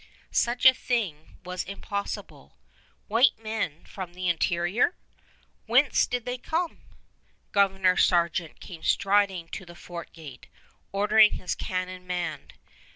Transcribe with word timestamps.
Such 0.31 0.65
a 0.65 0.73
thing 0.73 1.37
was 1.45 1.63
impossible. 1.63 2.57
"White 3.07 3.37
men 3.37 3.85
from 3.85 4.15
the 4.15 4.27
interior! 4.29 4.95
Whence 5.67 6.07
did 6.07 6.25
they 6.25 6.39
come?" 6.39 6.79
Governor 7.51 7.97
Sargeant 7.97 8.59
came 8.59 8.81
striding 8.81 9.47
to 9.49 9.63
the 9.63 9.75
fort 9.75 10.11
gate, 10.11 10.47
ordering 10.91 11.33
his 11.33 11.53
cannon 11.53 12.07
manned. 12.07 12.55